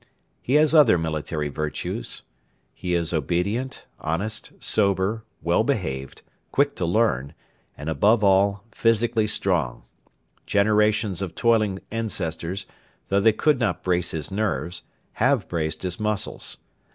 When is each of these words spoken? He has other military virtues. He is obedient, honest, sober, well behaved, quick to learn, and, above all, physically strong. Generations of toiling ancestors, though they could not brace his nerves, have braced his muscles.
He 0.41 0.55
has 0.55 0.73
other 0.73 0.97
military 0.97 1.47
virtues. 1.49 2.23
He 2.73 2.95
is 2.95 3.13
obedient, 3.13 3.85
honest, 3.99 4.51
sober, 4.59 5.25
well 5.43 5.63
behaved, 5.63 6.23
quick 6.51 6.75
to 6.77 6.87
learn, 6.87 7.35
and, 7.77 7.87
above 7.87 8.23
all, 8.23 8.63
physically 8.71 9.27
strong. 9.27 9.83
Generations 10.47 11.21
of 11.21 11.35
toiling 11.35 11.81
ancestors, 11.91 12.65
though 13.09 13.21
they 13.21 13.31
could 13.31 13.59
not 13.59 13.83
brace 13.83 14.09
his 14.09 14.31
nerves, 14.31 14.81
have 15.21 15.47
braced 15.47 15.83
his 15.83 15.99
muscles. 15.99 16.57